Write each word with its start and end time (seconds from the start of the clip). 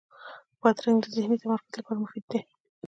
بادرنګ 0.61 0.97
د 1.03 1.07
ذهني 1.15 1.37
تمرکز 1.43 1.71
لپاره 1.79 2.01
مفید 2.03 2.25
دی. 2.31 2.39